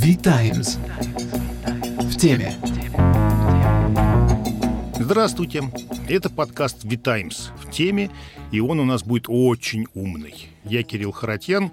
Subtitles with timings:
[0.00, 0.78] V-Times.
[2.02, 2.54] В теме.
[5.00, 5.64] Здравствуйте.
[6.08, 8.08] Это подкаст V-Times в теме,
[8.52, 10.46] и он у нас будет очень умный.
[10.64, 11.72] Я Кирилл Харатьян.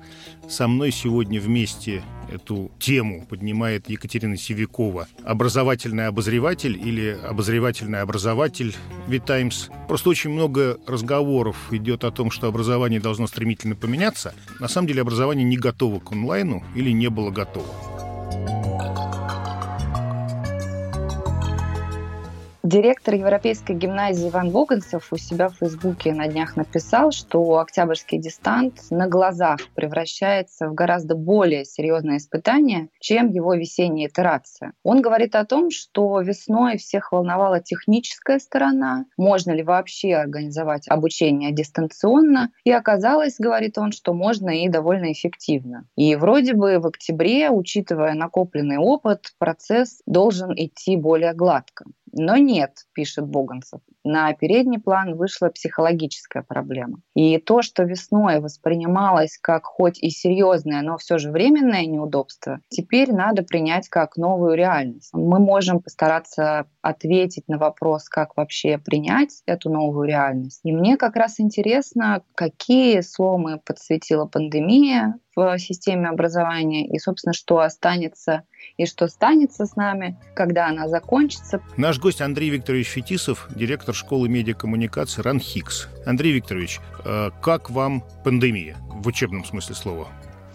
[0.50, 2.02] Со мной сегодня вместе
[2.32, 8.76] эту тему поднимает Екатерина Севикова, образовательный обозреватель или обозревательный образователь
[9.08, 9.70] V-Times.
[9.88, 14.34] Просто очень много разговоров идет о том, что образование должно стремительно поменяться.
[14.60, 17.95] На самом деле образование не готово к онлайну или не было готово.
[18.44, 18.75] Thank you.
[22.66, 28.80] Директор Европейской гимназии Иван Боганцев у себя в Фейсбуке на днях написал, что Октябрьский дистант
[28.90, 34.74] на глазах превращается в гораздо более серьезное испытание, чем его весенняя итерация.
[34.82, 41.52] Он говорит о том, что весной всех волновала техническая сторона, можно ли вообще организовать обучение
[41.52, 45.86] дистанционно, и оказалось, говорит он, что можно и довольно эффективно.
[45.96, 51.86] И вроде бы в октябре, учитывая накопленный опыт, процесс должен идти более гладко.
[52.18, 57.00] Но нет, пишет Боганцев, на передний план вышла психологическая проблема.
[57.14, 63.12] И то, что весной воспринималось как хоть и серьезное, но все же временное неудобство, теперь
[63.12, 65.10] надо принять как новую реальность.
[65.12, 70.60] Мы можем постараться ответить на вопрос, как вообще принять эту новую реальность.
[70.64, 77.60] И мне как раз интересно, какие сломы подсветила пандемия в системе образования и, собственно, что
[77.60, 78.44] останется
[78.78, 81.60] и что станется с нами, когда она закончится.
[81.76, 85.90] Наш гость Андрей Викторович Фетисов, директор школы медиакоммуникации РАНХИКС.
[86.06, 90.08] Андрей Викторович, э, как вам пандемия в учебном смысле слова?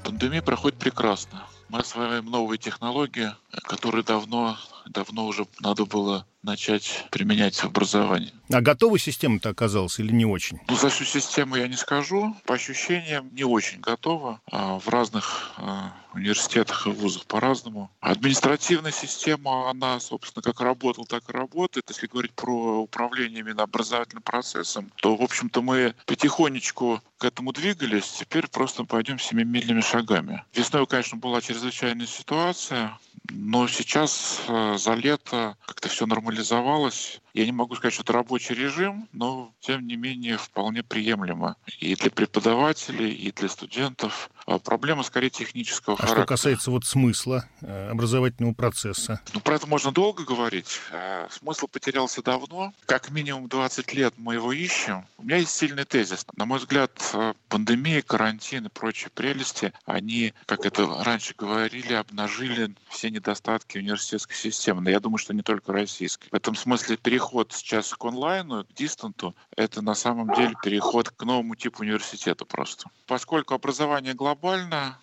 [0.04, 1.42] Пандемия проходит прекрасно.
[1.68, 3.30] Мы осваиваем новые технологии,
[3.64, 4.56] которые давно,
[4.92, 8.33] давно уже надо было начать применять в образовании.
[8.52, 10.58] А готовая система-то оказалась или не очень?
[10.69, 12.34] Ну, за всю систему я не скажу.
[12.47, 14.41] По ощущениям, не очень готова.
[14.50, 17.91] А в разных а, университетах и вузах по-разному.
[18.00, 21.86] Административная система, она, собственно, как работала, так и работает.
[21.88, 28.10] Если говорить про управление именно образовательным процессом, то, в общем-то, мы потихонечку к этому двигались.
[28.19, 30.43] Теперь просто пойдем семимильными шагами.
[30.54, 32.98] Весной, конечно, была чрезвычайная ситуация,
[33.30, 37.20] но сейчас э, за лето как-то все нормализовалось.
[37.34, 41.94] Я не могу сказать, что это рабочий режим, но тем не менее вполне приемлемо и
[41.94, 44.30] для преподавателей, и для студентов.
[44.46, 46.22] А проблема скорее технического а характера.
[46.22, 49.20] что касается вот смысла э, образовательного процесса?
[49.32, 50.80] Ну, про это можно долго говорить.
[50.92, 52.72] А смысл потерялся давно.
[52.86, 55.06] Как минимум 20 лет мы его ищем.
[55.19, 56.26] У меня есть сильный тезис.
[56.36, 62.74] На мой взгляд, э, пандемия, карантин и прочие прелести, они, как это раньше говорили, обнажили
[62.88, 64.80] все недостатки университетской системы.
[64.80, 66.28] Но я думаю, что не только российской.
[66.30, 67.19] В этом смысле переход
[67.53, 72.91] сейчас к онлайну, к дистанту, это на самом деле переход к новому типу университета просто.
[73.06, 74.98] Поскольку образование глобально,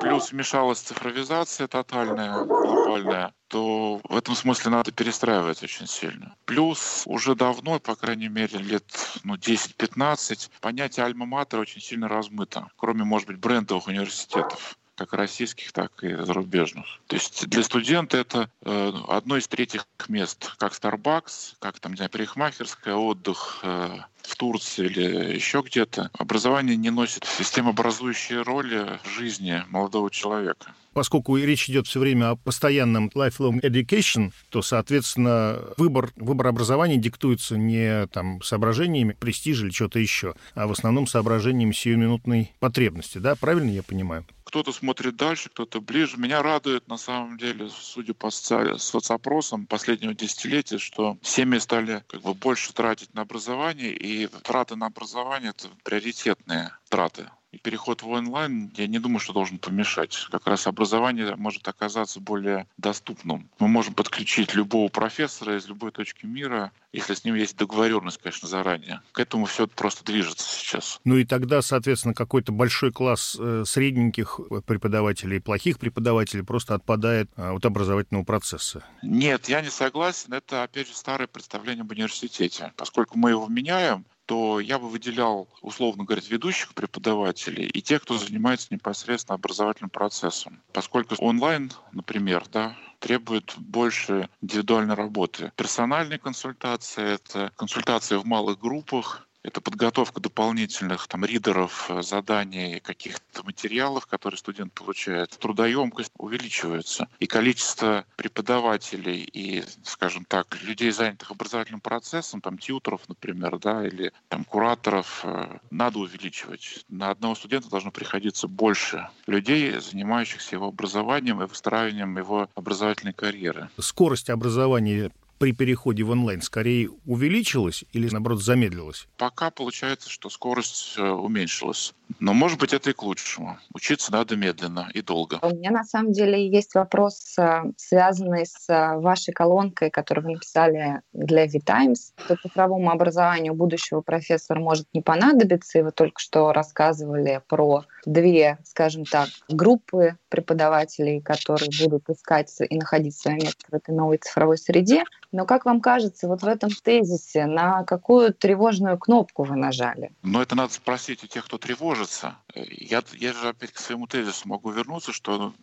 [0.00, 6.34] плюс вмешалась цифровизация тотальная, глобальная, то в этом смысле надо перестраивать очень сильно.
[6.44, 8.84] Плюс уже давно, по крайней мере, лет
[9.24, 16.02] ну, 10-15, понятие альма-матера очень сильно размыто, кроме, может быть, брендовых университетов как российских, так
[16.02, 16.86] и зарубежных.
[17.06, 21.96] То есть для студента это э, одно из третьих мест, как Starbucks, как там, не
[21.96, 29.08] знаю, парикмахерская, отдых, э, в Турции или еще где-то, образование не носит системообразующей роли в
[29.08, 30.74] жизни молодого человека.
[30.92, 37.58] Поскольку речь идет все время о постоянном lifelong education, то, соответственно, выбор, выбор образования диктуется
[37.58, 43.18] не там, соображениями престижа или что-то еще, а в основном соображениями сиюминутной потребности.
[43.18, 44.24] Да, правильно я понимаю?
[44.56, 46.16] Кто-то смотрит дальше, кто-то ближе.
[46.16, 52.32] Меня радует, на самом деле, судя по соцопросам последнего десятилетия, что семьи стали как бы
[52.32, 58.70] больше тратить на образование, и траты на образование— это приоритетные траты и переход в онлайн,
[58.76, 60.28] я не думаю, что должен помешать.
[60.30, 63.48] Как раз образование может оказаться более доступным.
[63.58, 68.46] Мы можем подключить любого профессора из любой точки мира, если с ним есть договоренность, конечно,
[68.46, 69.00] заранее.
[69.12, 71.00] К этому все просто движется сейчас.
[71.04, 77.50] Ну и тогда, соответственно, какой-то большой класс э, средненьких преподавателей плохих преподавателей просто отпадает э,
[77.50, 78.84] от образовательного процесса.
[79.02, 80.34] Нет, я не согласен.
[80.34, 82.72] Это, опять же, старое представление об университете.
[82.76, 88.18] Поскольку мы его меняем, то я бы выделял, условно говоря, ведущих преподавателей и тех, кто
[88.18, 90.60] занимается непосредственно образовательным процессом.
[90.72, 95.52] Поскольку онлайн, например, да, требует больше индивидуальной работы.
[95.56, 103.44] Персональные консультации— это консультации в малых группах, это подготовка дополнительных там ридеров, э, заданий, каких-то
[103.44, 105.30] материалов, которые студент получает.
[105.38, 107.08] Трудоемкость увеличивается.
[107.20, 114.12] И количество преподавателей и, скажем так, людей, занятых образовательным процессом, там тьютеров, например, да, или
[114.28, 116.84] там кураторов, э, надо увеличивать.
[116.88, 123.68] На одного студента должно приходиться больше людей, занимающихся его образованием и выстраиванием его образовательной карьеры.
[123.78, 129.06] Скорость образования при переходе в онлайн скорее увеличилась или, наоборот, замедлилась?
[129.16, 131.94] Пока получается, что скорость э, уменьшилась.
[132.20, 133.58] Но, может быть, это и к лучшему.
[133.74, 135.38] Учиться надо медленно и долго.
[135.42, 140.32] У меня, на самом деле, есть вопрос, э, связанный с э, вашей колонкой, которую вы
[140.34, 142.14] написали для V-Times.
[142.28, 148.58] По цифровому образованию будущего профессора может не понадобиться, и вы только что рассказывали про две,
[148.64, 154.58] скажем так, группы преподавателей, которые будут искать и находить свое место в этой новой цифровой
[154.58, 155.04] среде.
[155.32, 160.12] Но как вам кажется, вот в этом тезисе на какую тревожную кнопку вы нажали?
[160.22, 162.36] Но это надо спросить у тех, кто тревожится.
[162.54, 165.54] Я, я же опять к своему тезису могу вернуться, что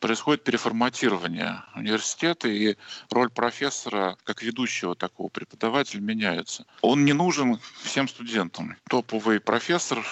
[0.00, 2.76] происходит переформатирование университета, и
[3.10, 6.64] роль профессора как ведущего такого преподавателя меняется.
[6.80, 8.76] Он не нужен всем студентам.
[8.88, 10.04] Топовый профессор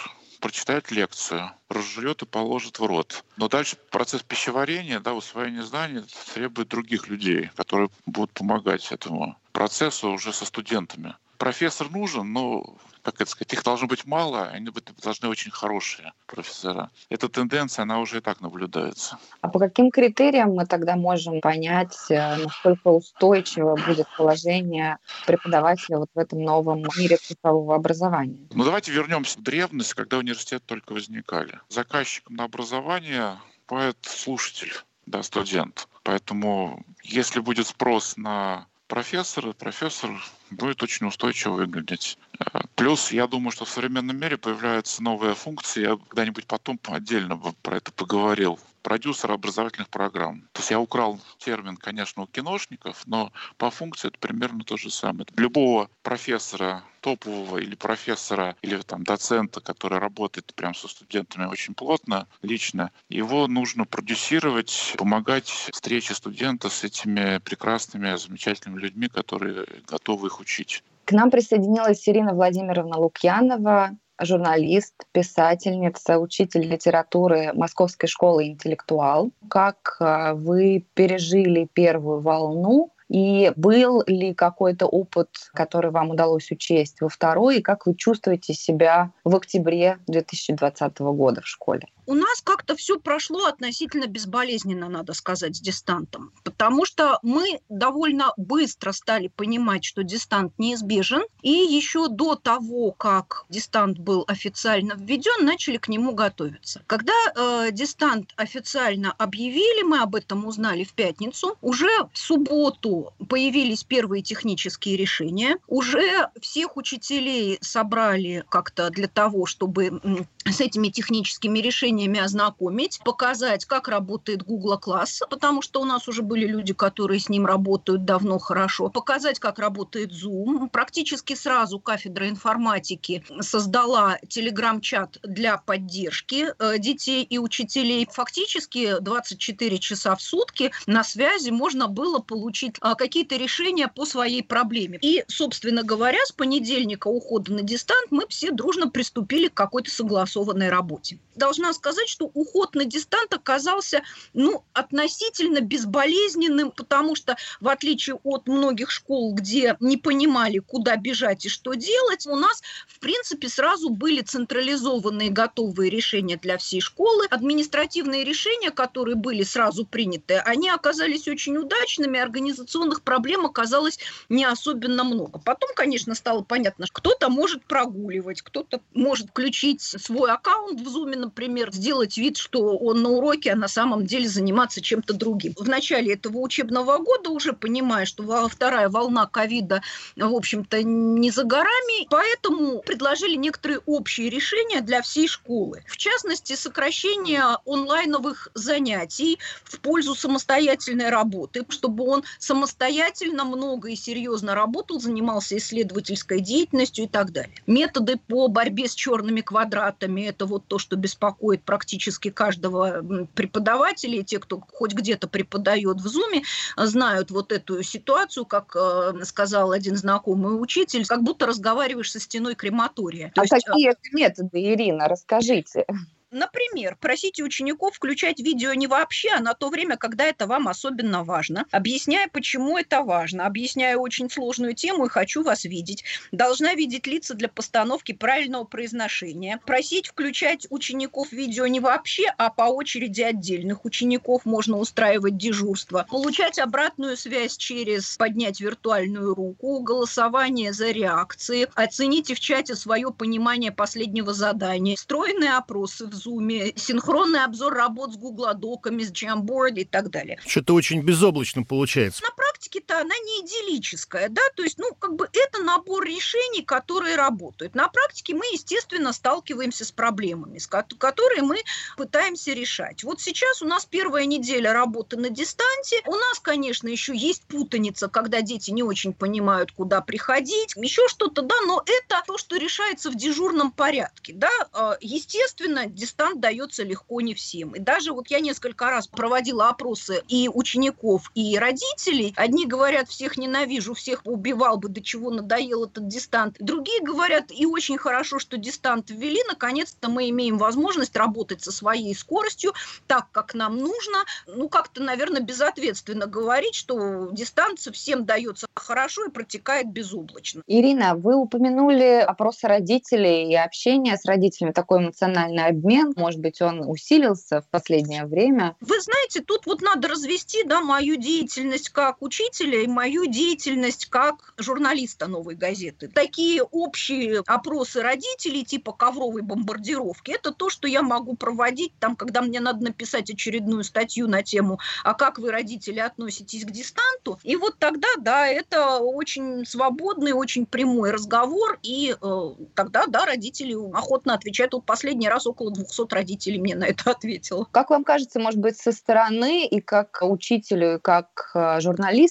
[0.42, 3.24] прочитает лекцию, разжует и положит в рот.
[3.36, 6.02] Но дальше процесс пищеварения, да, усвоения знаний
[6.34, 11.14] требует других людей, которые будут помогать этому процессу уже со студентами.
[11.38, 14.70] Профессор нужен, но как это сказать, их должно быть мало, они
[15.02, 16.90] должны очень хорошие профессора.
[17.08, 19.18] Эта тенденция, она уже и так наблюдается.
[19.40, 26.10] А по каким критериям мы тогда можем понять, э, насколько устойчиво будет положение преподавателя вот
[26.14, 28.48] в этом новом мире цифрового образования?
[28.52, 31.58] Ну давайте вернемся в древность, когда университеты только возникали.
[31.68, 33.38] Заказчиком на образование
[33.68, 34.72] бывает слушатель,
[35.06, 35.88] да, студент.
[36.04, 40.10] Поэтому если будет спрос на профессора, профессор
[40.56, 42.18] будет очень устойчиво выглядеть.
[42.38, 45.82] Э, плюс, я думаю, что в современном мире появляются новые функции.
[45.82, 50.42] Я когда-нибудь потом отдельно про это поговорил продюсера образовательных программ.
[50.52, 54.90] То есть я украл термин, конечно, у киношников, но по функции это примерно то же
[54.90, 55.26] самое.
[55.36, 62.28] Любого профессора топового или профессора, или там доцента, который работает прямо со студентами очень плотно,
[62.42, 70.40] лично, его нужно продюсировать, помогать встрече студента с этими прекрасными, замечательными людьми, которые готовы их
[70.42, 70.82] учить.
[71.04, 73.90] К нам присоединилась Ирина Владимировна Лукьянова,
[74.20, 79.32] журналист, писательница, учитель литературы Московской школы «Интеллектуал».
[79.48, 87.00] Как э, вы пережили первую волну и был ли какой-то опыт, который вам удалось учесть
[87.00, 91.88] во второй, и как вы чувствуете себя в октябре 2020 года в школе?
[92.04, 98.32] У нас как-то все прошло относительно безболезненно, надо сказать, с дистантом, потому что мы довольно
[98.36, 105.44] быстро стали понимать, что дистант неизбежен, и еще до того, как дистант был официально введен,
[105.44, 106.82] начали к нему готовиться.
[106.88, 113.84] Когда э, дистант официально объявили, мы об этом узнали в пятницу, уже в субботу появились
[113.84, 120.00] первые технические решения, уже всех учителей собрали как-то для того, чтобы
[120.44, 121.91] с этими техническими решениями
[122.22, 127.28] ознакомить, показать, как работает Google Class, потому что у нас уже были люди, которые с
[127.28, 130.68] ним работают давно хорошо, показать, как работает Zoom.
[130.70, 138.08] Практически сразу кафедра информатики создала телеграм-чат для поддержки э, детей и учителей.
[138.10, 144.42] Фактически 24 часа в сутки на связи можно было получить а, какие-то решения по своей
[144.42, 144.98] проблеме.
[145.02, 150.70] И, собственно говоря, с понедельника ухода на дистант мы все дружно приступили к какой-то согласованной
[150.70, 151.18] работе.
[151.36, 154.02] Должна сказать, что уход на дистант оказался
[154.34, 161.44] ну, относительно безболезненным, потому что, в отличие от многих школ, где не понимали, куда бежать
[161.44, 167.26] и что делать, у нас, в принципе, сразу были централизованные готовые решения для всей школы.
[167.30, 173.98] Административные решения, которые были сразу приняты, они оказались очень удачными, организационных проблем оказалось
[174.28, 175.40] не особенно много.
[175.40, 181.16] Потом, конечно, стало понятно, что кто-то может прогуливать, кто-то может включить свой аккаунт в Zoom,
[181.16, 185.54] например, сделать вид, что он на уроке, а на самом деле заниматься чем-то другим.
[185.56, 189.82] В начале этого учебного года уже понимая, что вторая волна ковида,
[190.16, 195.82] в общем-то, не за горами, поэтому предложили некоторые общие решения для всей школы.
[195.86, 204.54] В частности, сокращение онлайновых занятий в пользу самостоятельной работы, чтобы он самостоятельно много и серьезно
[204.54, 207.54] работал, занимался исследовательской деятельностью и так далее.
[207.66, 214.20] Методы по борьбе с черными квадратами, это вот то, что беспокоит знает практически каждого преподавателя,
[214.20, 216.42] и те, кто хоть где-то преподает в Зуме,
[216.76, 222.54] знают вот эту ситуацию, как э, сказал один знакомый учитель, как будто разговариваешь со стеной
[222.54, 223.32] крематория.
[223.34, 225.86] То а есть, какие это методы, Ирина, расскажите.
[226.34, 231.24] Например, просите учеников включать видео не вообще, а на то время, когда это вам особенно
[231.24, 236.04] важно, объясняя, почему это важно, объясняя очень сложную тему и хочу вас видеть.
[236.32, 239.60] Должна видеть лица для постановки правильного произношения.
[239.66, 246.06] Просить включать учеников видео не вообще, а по очереди отдельных учеников можно устраивать дежурство.
[246.08, 251.68] Получать обратную связь через поднять виртуальную руку, голосование за реакции.
[251.74, 254.96] Оцените в чате свое понимание последнего задания.
[254.96, 260.38] Стройные опросы в Zoom, синхронный обзор работ с Google Доками, с Jamboard и так далее.
[260.46, 262.22] Что-то очень безоблачно получается.
[262.22, 262.30] На
[262.62, 267.74] практике-то она не идиллическая, да, то есть, ну, как бы это набор решений, которые работают.
[267.74, 270.60] На практике мы, естественно, сталкиваемся с проблемами,
[270.98, 271.58] которые мы
[271.96, 273.02] пытаемся решать.
[273.02, 276.00] Вот сейчас у нас первая неделя работы на дистанте.
[276.06, 281.42] У нас, конечно, еще есть путаница, когда дети не очень понимают, куда приходить, еще что-то,
[281.42, 284.50] да, но это то, что решается в дежурном порядке, да.
[284.72, 287.70] А, естественно, дистант дается легко не всем.
[287.74, 292.34] И даже вот я несколько раз проводила опросы и учеников, и родителей.
[292.52, 296.56] Одни говорят, всех ненавижу, всех убивал бы, до чего надоел этот дистант.
[296.58, 302.14] Другие говорят, и очень хорошо, что дистант ввели, наконец-то мы имеем возможность работать со своей
[302.14, 302.74] скоростью
[303.06, 304.18] так, как нам нужно.
[304.46, 310.60] Ну, как-то, наверное, безответственно говорить, что дистанция всем дается хорошо и протекает безоблачно.
[310.66, 316.82] Ирина, вы упомянули опросы родителей и общение с родителями, такой эмоциональный обмен может быть, он
[316.86, 318.76] усилился в последнее время.
[318.82, 324.54] Вы знаете, тут вот надо развести да, мою деятельность как учителя и мою деятельность как
[324.56, 326.08] журналиста «Новой газеты».
[326.08, 332.42] Такие общие опросы родителей типа ковровой бомбардировки– это то, что я могу проводить, там, когда
[332.42, 337.56] мне надо написать очередную статью на тему «А как вы, родители, относитесь к дистанту?» И
[337.56, 344.34] вот тогда, да, это очень свободный, очень прямой разговор, и э, тогда, да, родители охотно
[344.34, 344.74] отвечают.
[344.74, 347.66] Вот последний раз около 200 родителей мне на это ответило.
[347.70, 351.80] Как вам кажется, может быть, со стороны и как учителю, и как э,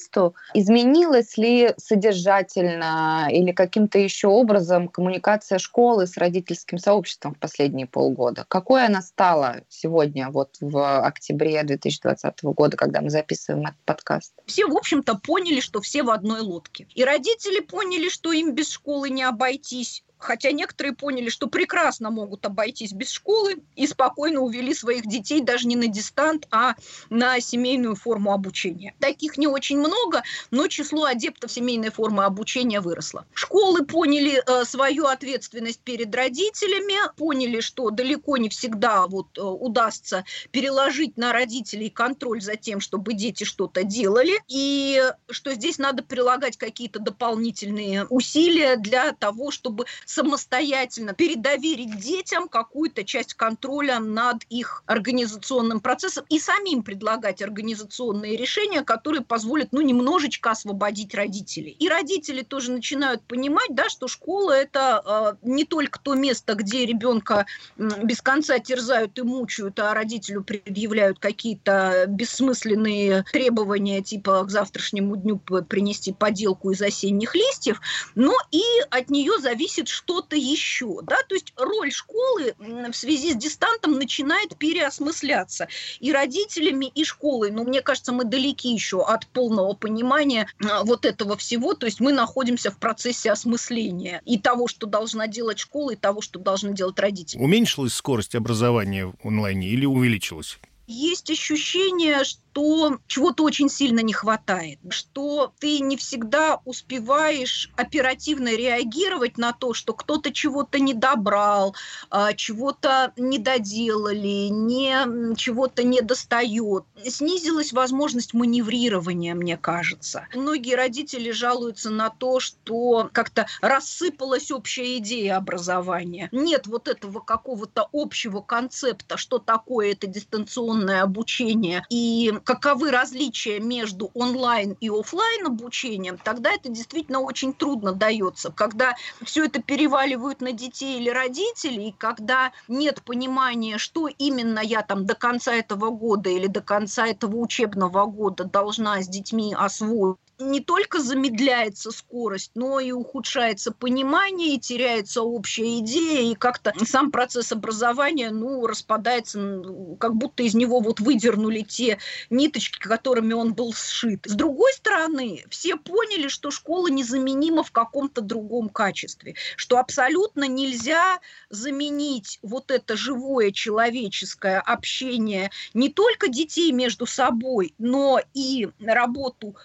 [0.02, 7.88] журналисту, изменилась ли содержательно или каким-то еще образом коммуникация школы с родительским сообществом в последние
[7.88, 8.46] полгода?
[8.48, 14.34] Какой она стала сегодня, вот в октябре 2020 года, когда мы записываем этот подкаст?
[14.46, 16.88] Все, в общем-то, поняли, что все в одной лодке.
[16.96, 22.46] И родители поняли, что им без школы не обойтись хотя некоторые поняли, что прекрасно могут
[22.46, 26.76] обойтись без школы и спокойно увели своих детей даже не на дистант, а
[27.10, 28.94] на семейную форму обучения.
[29.00, 33.26] Таких не очень много, но число адептов семейной формы обучения выросло.
[33.34, 40.24] Школы поняли э, свою ответственность перед родителями, поняли, что далеко не всегда вот э, удастся
[40.52, 46.58] переложить на родителей контроль за тем, чтобы дети что-то делали, и что здесь надо прилагать
[46.58, 55.80] какие-то дополнительные усилия для того, чтобы самостоятельно передоверить детям какую-то часть контроля над их организационным
[55.80, 61.76] процессом и самим предлагать организационные решения, которые позволят, ну, немножечко освободить родителей.
[61.80, 66.86] И родители тоже начинают понимать, да, что школа это э, не только то место, где
[66.86, 67.46] ребенка
[67.78, 75.16] э, без конца терзают и мучают, а родителю предъявляют какие-то бессмысленные требования, типа к завтрашнему
[75.16, 77.80] дню принести поделку из осенних листьев,
[78.16, 81.00] но и от нее зависит, что-то еще.
[81.04, 81.18] Да?
[81.28, 85.68] То есть роль школы в связи с дистантом начинает переосмысляться.
[86.00, 87.52] И родителями, и школой.
[87.52, 91.74] Но мне кажется, мы далеки еще от полного понимания а, вот этого всего.
[91.74, 96.22] То есть мы находимся в процессе осмысления и того, что должна делать школа, и того,
[96.22, 97.40] что должны делать родители.
[97.42, 100.60] Уменьшилась скорость образования в онлайне или увеличилась?
[100.88, 108.54] Есть ощущение, что что чего-то очень сильно не хватает, что ты не всегда успеваешь оперативно
[108.56, 111.76] реагировать на то, что кто-то чего-то не добрал,
[112.10, 116.84] а, чего-то не доделали, не, чего-то не достает.
[117.06, 120.28] Снизилась возможность маневрирования, мне кажется.
[120.36, 126.28] Многие родители жалуются на то, что как-то рассыпалась общая идея образования.
[126.32, 131.86] Нет вот этого какого-то общего концепта, что такое это дистанционное обучение.
[131.90, 138.52] И каковы различия между онлайн и офлайн обучением, тогда это действительно очень трудно дается.
[138.52, 144.82] Когда все это переваливают на детей или родителей, и когда нет понимания, что именно я
[144.82, 150.18] там до конца этого года или до конца этого учебного года должна с детьми освоить,
[150.42, 157.12] не только замедляется скорость, но и ухудшается понимание, и теряется общая идея, и как-то сам
[157.12, 159.64] процесс образования, ну, распадается,
[160.00, 164.26] как будто из него вот выдернули те ниточки, которыми он был сшит.
[164.26, 171.20] С другой стороны, все поняли, что школа незаменима в каком-то другом качестве, что абсолютно нельзя
[171.50, 179.56] заменить вот это живое человеческое общение не только детей между собой, но и работу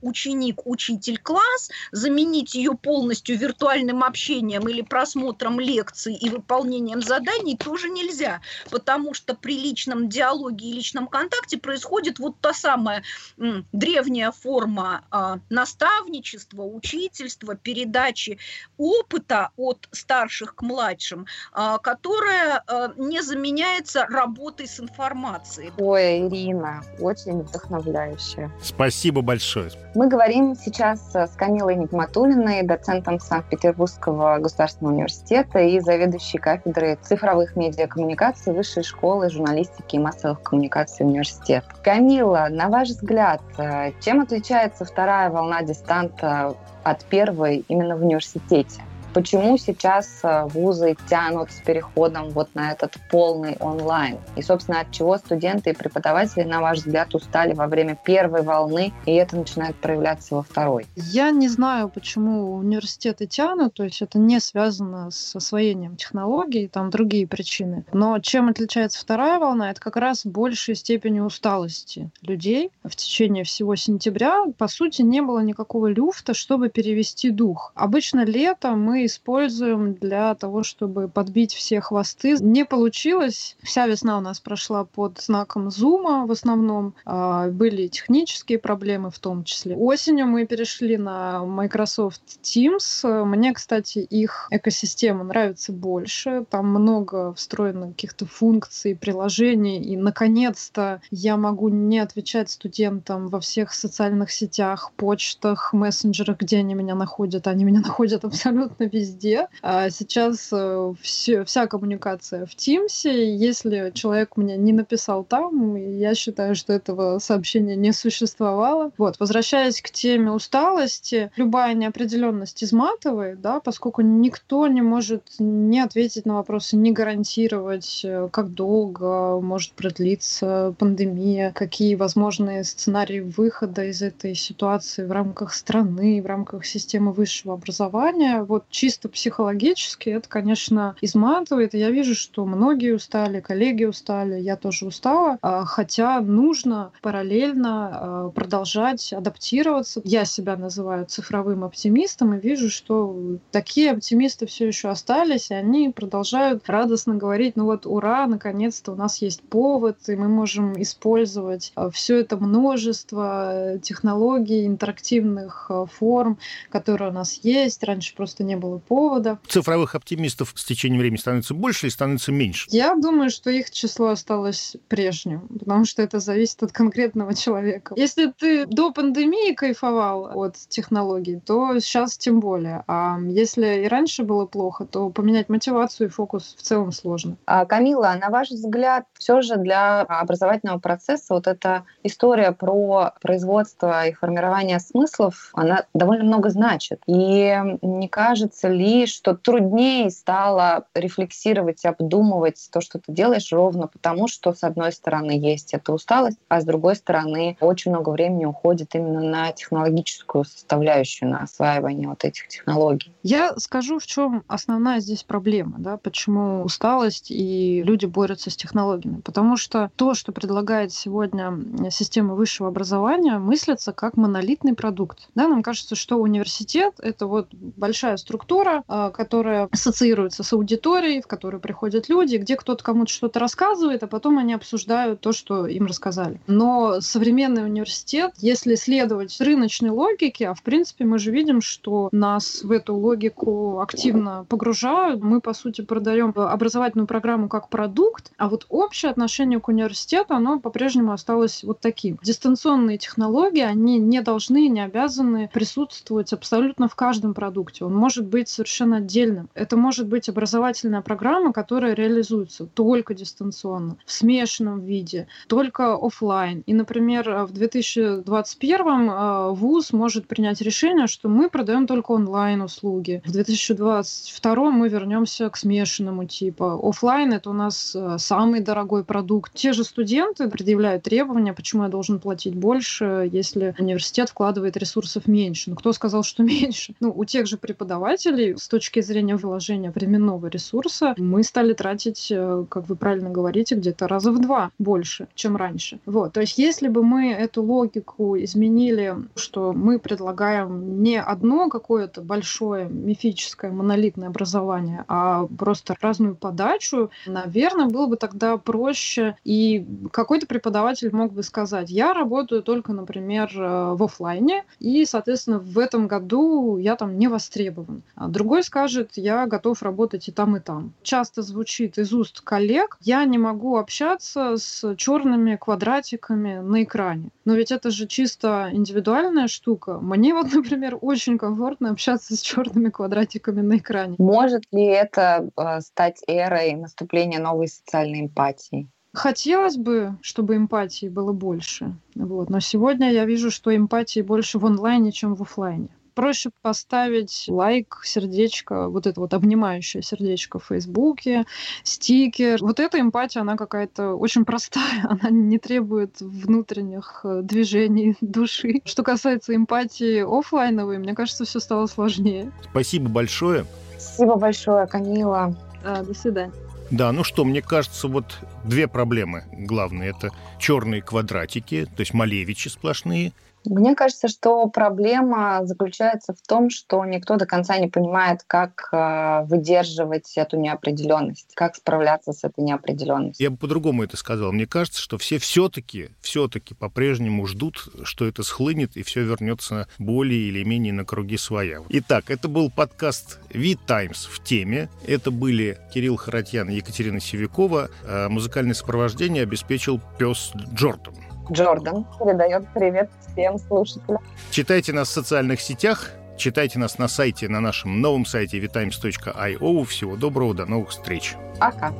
[0.00, 8.40] учитель-ученик, учитель-класс, заменить ее полностью виртуальным общением или просмотром лекций и выполнением заданий тоже нельзя,
[8.70, 13.02] потому что при личном диалоге и личном контакте происходит вот та самая
[13.38, 18.38] м, древняя форма а, наставничества, учительства, передачи
[18.78, 25.72] опыта от старших к младшим, а, которая а, не заменяется работой с информацией.
[25.78, 28.50] Ой, Ирина, очень вдохновляюще.
[28.62, 29.70] Спасибо большое.
[29.94, 38.52] Мы говорим сейчас с Камилой Нигматулиной, доцентом Санкт-Петербургского государственного университета и заведующей кафедрой цифровых медиакоммуникаций
[38.52, 41.66] Высшей школы журналистики и массовых коммуникаций университета.
[41.84, 48.82] Камила, на ваш взгляд, э, чем отличается вторая волна дистанта от первой именно в университете?
[49.14, 54.18] Почему сейчас э, вузы тянут с переходом вот на этот полный онлайн?
[54.34, 58.92] И, собственно, от чего студенты и преподаватели, на ваш взгляд, устали во время первой волны,
[59.06, 60.86] и это начинает проявляться во второй?
[60.96, 66.90] Я не знаю, почему университеты тянут, то есть это не связано с освоением технологий, там
[66.90, 67.84] другие причины.
[67.92, 72.72] Но чем отличается вторая волна, это как раз большей степени усталости людей.
[72.82, 77.70] В течение всего сентября, по сути, не было никакого люфта, чтобы перевести дух.
[77.76, 82.36] Обычно летом мы используем для того, чтобы подбить все хвосты.
[82.40, 83.56] Не получилось.
[83.62, 86.94] Вся весна у нас прошла под знаком зума в основном.
[87.04, 89.76] А, были технические проблемы в том числе.
[89.76, 93.24] Осенью мы перешли на Microsoft Teams.
[93.24, 96.44] Мне, кстати, их экосистема нравится больше.
[96.50, 99.82] Там много встроено каких-то функций, приложений.
[99.82, 106.74] И, наконец-то, я могу не отвечать студентам во всех социальных сетях, почтах, мессенджерах, где они
[106.74, 107.46] меня находят.
[107.46, 109.48] Они меня находят абсолютно везде.
[109.62, 113.08] А сейчас э, все, вся коммуникация в Teams.
[113.10, 118.92] Если человек мне не написал там, я считаю, что этого сообщения не существовало.
[118.98, 126.26] Вот, возвращаясь к теме усталости, любая неопределенность изматывает, да, поскольку никто не может не ответить
[126.26, 134.02] на вопросы, не гарантировать, э, как долго может продлиться пандемия, какие возможные сценарии выхода из
[134.02, 138.42] этой ситуации в рамках страны, в рамках системы высшего образования.
[138.42, 141.72] Вот чисто психологически это, конечно, изматывает.
[141.72, 148.28] Я вижу, что многие устали, коллеги устали, я тоже устала, а, хотя нужно параллельно а,
[148.28, 150.02] продолжать адаптироваться.
[150.04, 155.88] Я себя называю цифровым оптимистом и вижу, что такие оптимисты все еще остались, и они
[155.88, 161.72] продолжают радостно говорить, ну вот ура, наконец-то у нас есть повод, и мы можем использовать
[161.74, 167.82] а, все это множество технологий, интерактивных форм, которые у нас есть.
[167.82, 169.38] Раньше просто не было этого повода.
[169.48, 172.68] Цифровых оптимистов с течением времени становится больше или становится меньше?
[172.70, 177.94] Я думаю, что их число осталось прежним, потому что это зависит от конкретного человека.
[177.96, 182.84] Если ты до пандемии кайфовал от технологий, то сейчас тем более.
[182.86, 187.36] А если и раньше было плохо, то поменять мотивацию и фокус в целом сложно.
[187.46, 194.06] А, Камила, на ваш взгляд, все же для образовательного процесса вот эта история про производство
[194.06, 197.00] и формирование смыслов, она довольно много значит.
[197.06, 203.88] И не кажется кажется ли, что труднее стало рефлексировать, обдумывать то, что ты делаешь, ровно
[203.88, 208.44] потому, что с одной стороны есть эта усталость, а с другой стороны очень много времени
[208.44, 213.12] уходит именно на технологическую составляющую, на осваивание вот этих технологий.
[213.22, 219.20] Я скажу, в чем основная здесь проблема, да, почему усталость и люди борются с технологиями.
[219.20, 225.28] Потому что то, что предлагает сегодня система высшего образования, мыслится как монолитный продукт.
[225.34, 231.22] Да, нам кажется, что университет— это вот большая структура, структура, а, которая ассоциируется с аудиторией,
[231.22, 235.66] в которую приходят люди, где кто-то кому-то что-то рассказывает, а потом они обсуждают то, что
[235.66, 236.40] им рассказали.
[236.46, 242.62] Но современный университет, если следовать рыночной логике, а в принципе мы же видим, что нас
[242.62, 248.66] в эту логику активно погружают, мы по сути продаем образовательную программу как продукт, а вот
[248.68, 252.18] общее отношение к университету, оно по-прежнему осталось вот таким.
[252.22, 257.84] Дистанционные технологии, они не должны, не обязаны присутствовать абсолютно в каждом продукте.
[257.84, 259.48] Он может быть совершенно отдельным.
[259.54, 266.64] Это может быть образовательная программа, которая реализуется только дистанционно, в смешанном виде, только офлайн.
[266.66, 273.22] И, например, в 2021 э, ВУЗ может принять решение, что мы продаем только онлайн-услуги.
[273.24, 276.64] В 2022 мы вернемся к смешанному типу.
[276.82, 279.54] Офлайн это у нас э, самый дорогой продукт.
[279.54, 285.70] Те же студенты предъявляют требования, почему я должен платить больше, если университет вкладывает ресурсов меньше.
[285.70, 286.94] Ну, кто сказал, что меньше?
[286.98, 292.64] Ну, у тех же преподавателей с точки зрения вложения временного ресурса мы стали тратить, э,
[292.68, 295.98] как вы правильно говорите, где-то раза в два больше, чем раньше.
[296.06, 296.32] Вот.
[296.32, 302.88] То есть если бы мы эту логику изменили, что мы предлагаем не одно какое-то большое
[302.88, 309.36] мифическое монолитное образование, а просто разную подачу, наверное, было бы тогда проще.
[309.44, 315.58] И какой-то преподаватель мог бы сказать, я работаю только, например, э, в офлайне, и, соответственно,
[315.58, 318.02] в этом году я там не востребован.
[318.16, 320.92] А другой скажет, я готов работать и там, и там.
[321.02, 327.30] Часто звучит из уст коллег, я не могу общаться с черными квадратиками на экране.
[327.44, 329.98] Но ведь это же чисто индивидуальная штука.
[330.00, 334.14] Мне вот, например, очень комфортно общаться с черными квадратиками на экране.
[334.18, 338.88] Может ли это э, стать эрой наступления новой социальной эмпатии?
[339.12, 341.96] Хотелось бы, чтобы эмпатии было больше.
[342.16, 342.50] Вот.
[342.50, 348.00] Но сегодня я вижу, что эмпатии больше в онлайне, чем в офлайне проще поставить лайк,
[348.04, 351.44] сердечко, вот это вот обнимающее сердечко в Фейсбуке,
[351.82, 352.58] стикер.
[352.60, 358.80] Вот эта эмпатия, она какая-то очень простая, она не требует внутренних э, движений души.
[358.84, 362.52] Что касается эмпатии офлайновой, мне кажется, все стало сложнее.
[362.70, 363.66] Спасибо большое.
[363.98, 365.56] Спасибо большое, Камила.
[365.84, 366.52] А, до свидания.
[366.90, 370.10] Да, ну что, мне кажется, вот две проблемы главные.
[370.10, 373.32] Это черные квадратики, то есть малевичи сплошные,
[373.66, 379.44] мне кажется, что проблема заключается в том, что никто до конца не понимает, как э,
[379.44, 383.44] выдерживать эту неопределенность, как справляться с этой неопределенностью.
[383.44, 384.52] Я бы по-другому это сказал.
[384.52, 390.40] Мне кажется, что все все-таки, все-таки по-прежнему ждут, что это схлынет и все вернется более
[390.48, 391.80] или менее на круги своя.
[391.88, 394.88] Итак, это был подкаст «Ви Таймс» в теме.
[395.06, 397.88] Это были Кирилл Харатьян и Екатерина Севикова.
[398.04, 401.14] А музыкальное сопровождение обеспечил пес Джордан.
[401.50, 404.22] Джордан передает привет всем слушателям.
[404.50, 409.84] Читайте нас в социальных сетях, читайте нас на сайте, на нашем новом сайте vitimes.io.
[409.84, 411.34] Всего доброго, до новых встреч.
[411.60, 411.92] Пока.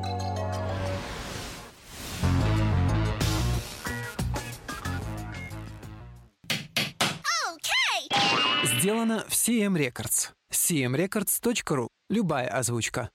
[8.64, 10.30] Сделано в CM Records.
[10.52, 11.88] cmrecords.ru.
[12.10, 13.10] Любая озвучка.